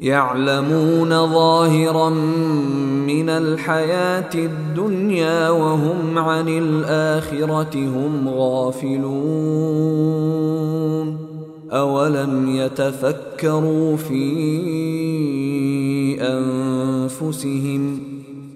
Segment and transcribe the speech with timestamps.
[0.00, 2.08] يعلمون ظاهرا
[3.06, 9.80] من الحياة الدنيا وهم عن الآخرة هم غافلون.
[11.70, 14.20] أولم يتفكروا في
[16.20, 18.09] أنفسهم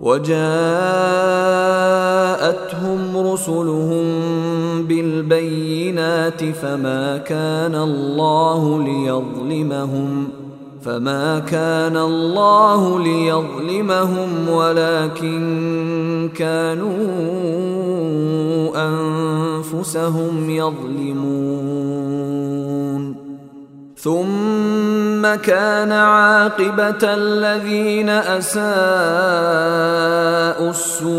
[0.00, 0.38] وجاءتهم
[3.16, 4.04] رسلهم
[4.82, 10.28] بالبينات فما كان الله ليظلمهم
[10.82, 16.98] فما كان الله ليظلمهم ولكن كانوا
[18.76, 22.37] أنفسهم يظلمون.
[23.98, 28.62] ثم كان عاقبة الذين أساءوا
[30.70, 31.18] السوء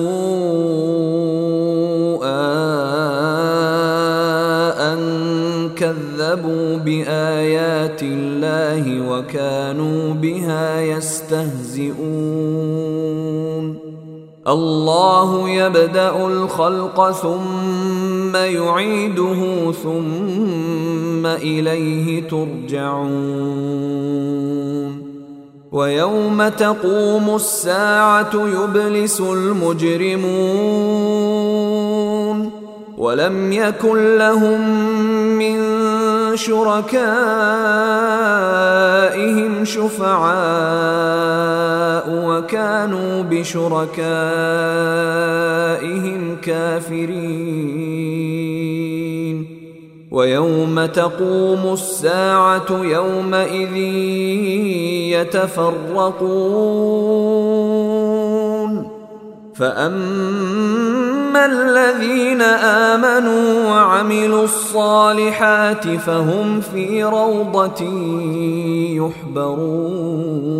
[4.80, 5.00] أن
[5.76, 12.00] كذبوا بآيات الله وكانوا بها يستهزئون.
[14.48, 17.99] الله يبدأ الخلق ثم
[18.36, 23.60] يعيده ثم إليه ترجعون.
[25.72, 30.50] ويوم تقوم الساعة يبلس المجرمون.
[32.98, 34.80] ولم يكن لهم
[35.38, 35.60] من
[36.40, 36.90] شركائهم
[39.66, 40.30] شفعاء
[42.10, 44.02] وكانوا بشركائهم
[46.42, 48.00] كافرين.
[50.12, 53.76] ويوم تقوم الساعة يومئذ
[55.16, 56.10] يتفرقون.
[59.60, 67.84] فأما الذين آمنوا وعملوا الصالحات فهم في روضة
[68.96, 70.60] يحبرون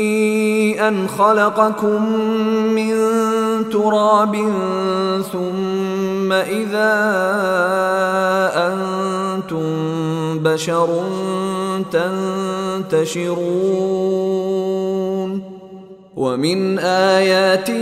[0.87, 2.19] أن خلقكم
[2.75, 2.93] من
[3.71, 4.35] تراب
[5.31, 6.93] ثم إذا
[8.55, 9.69] أنتم
[10.39, 10.89] بشر
[12.91, 13.91] تنتشرون.
[16.17, 17.81] ومن آياته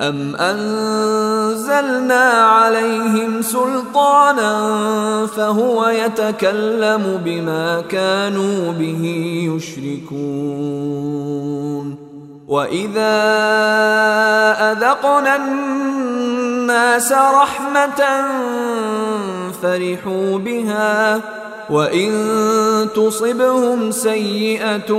[0.00, 4.52] ام انزلنا عليهم سلطانا
[5.26, 9.04] فهو يتكلم بما كانوا به
[9.56, 10.88] يشركون
[12.48, 13.18] واذا
[14.72, 18.24] اذقنا الناس رحمه
[19.62, 21.20] فرحوا بها
[21.70, 22.12] وان
[22.94, 24.92] تصبهم سيئه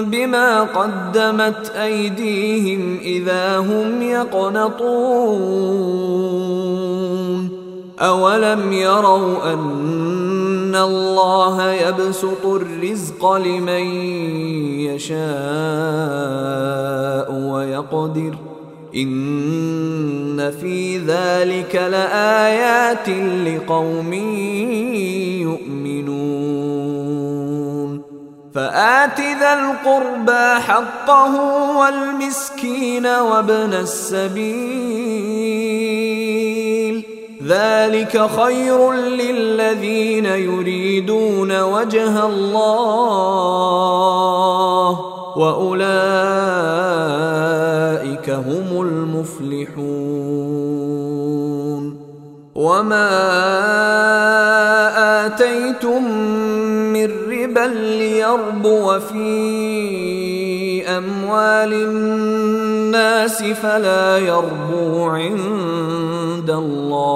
[0.00, 5.64] بما قدمت ايديهم اذا هم يقنطون
[8.00, 13.84] اولم يروا ان الله يبسط الرزق لمن
[14.80, 15.24] يشاء
[17.32, 18.34] ويقدر
[18.96, 23.08] ان في ذلك لايات
[23.46, 24.12] لقوم
[28.54, 31.34] فآت ذا القربى حقه
[31.78, 34.94] والمسكين وابن السبيل.
[37.46, 42.60] ذلك خير للذين يريدون وجه الله
[45.36, 45.90] وأولئك
[48.30, 50.14] هم المفلحون.
[52.54, 53.10] وما
[55.26, 56.04] آتيتم
[57.54, 67.12] ربا ليربو في اموال الناس فلا يربو عند الله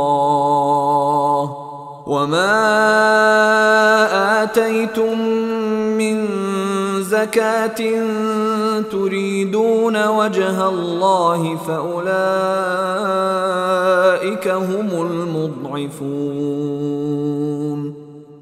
[2.06, 2.52] وما
[4.42, 5.18] اتيتم
[5.98, 6.26] من
[7.02, 7.76] زكاه
[8.90, 12.08] تريدون وجه الله فاولئك
[14.48, 14.88] هم
[15.70, 16.78] المضعفون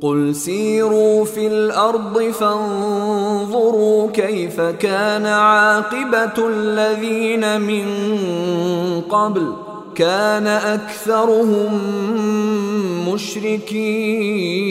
[0.00, 7.84] قل سيروا في الأرض فانظروا كيف كان عاقبه الذين من
[9.00, 9.52] قبل
[9.94, 11.80] كان اكثرهم
[13.12, 14.70] مشركين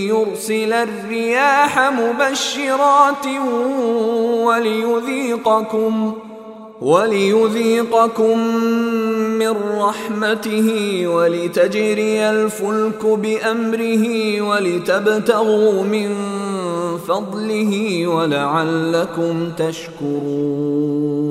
[0.11, 3.25] يرسل الرياح مبشرات
[4.45, 6.13] وليذيقكم
[6.81, 8.37] وليذيقكم
[9.39, 10.67] من رحمته
[11.07, 16.15] ولتجري الفلك بأمره ولتبتغوا من
[17.07, 21.30] فضله ولعلكم تشكرون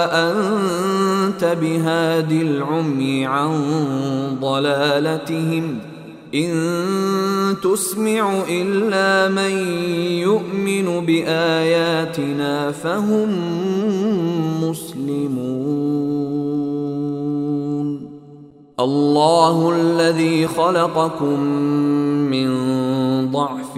[1.53, 3.51] بهاد العمي عن
[4.41, 5.79] ضلالتهم.
[6.35, 6.51] إن
[7.63, 9.51] تسمع إلا من
[10.07, 13.29] يؤمن بآياتنا فهم
[14.63, 15.61] مسلمون.
[18.79, 21.39] الله الذي خلقكم
[22.31, 22.51] من
[23.31, 23.77] ضعف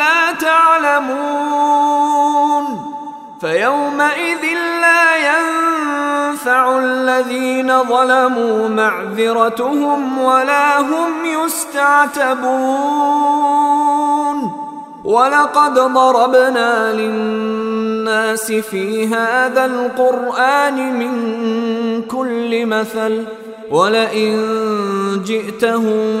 [0.00, 1.90] لا تعلمون
[3.40, 4.44] فيومئذ
[4.80, 12.50] لا ينفع الذين ظلموا معذرتهم ولا هم يستعتبون
[15.04, 21.12] ولقد ضربنا للناس في هذا القرآن من
[22.02, 23.24] كل مثل
[23.70, 24.36] ولئن
[25.24, 26.20] جئتهم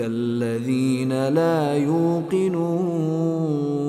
[0.00, 3.79] الذين لا يوقنون.